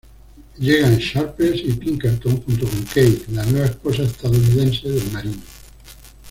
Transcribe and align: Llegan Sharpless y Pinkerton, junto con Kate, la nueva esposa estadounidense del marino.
Llegan 0.57 0.97
Sharpless 0.97 1.61
y 1.63 1.73
Pinkerton, 1.73 2.41
junto 2.41 2.67
con 2.67 2.83
Kate, 2.85 3.21
la 3.33 3.45
nueva 3.45 3.67
esposa 3.67 4.01
estadounidense 4.01 4.89
del 4.89 5.11
marino. 5.11 5.41